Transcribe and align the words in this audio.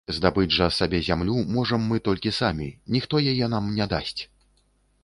Здабыць 0.17 0.53
жа 0.55 0.67
сабе 0.77 1.01
зямлю 1.09 1.35
можам 1.57 1.85
мы 1.91 2.01
толькі 2.09 2.35
самі, 2.41 2.71
ніхто 2.97 3.23
яе 3.35 3.53
нам 3.57 3.71
не 3.79 3.91
дасць. 3.95 4.19